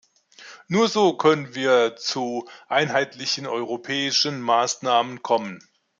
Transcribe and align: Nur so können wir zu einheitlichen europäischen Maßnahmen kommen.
Nur 0.67 0.87
so 0.89 1.15
können 1.15 1.53
wir 1.53 1.95
zu 1.95 2.49
einheitlichen 2.67 3.45
europäischen 3.45 4.41
Maßnahmen 4.41 5.21
kommen. 5.21 5.63